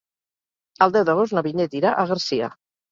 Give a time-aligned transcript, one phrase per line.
[0.85, 2.55] El deu d'agost na Vinyet irà a Garcia.